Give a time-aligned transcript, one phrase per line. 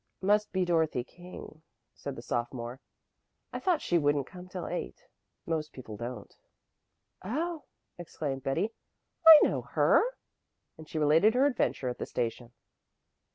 [0.23, 1.61] "Must be Dorothy King,"
[1.93, 2.81] said the sophomore.
[3.53, 4.99] "I thought she wouldn't come till eight.
[5.45, 6.33] Most people don't."
[7.23, 7.65] "Oh!"
[7.99, 8.73] exclaimed Betty,
[9.27, 10.01] "I know her!"
[10.75, 12.51] And she related her adventure at the station.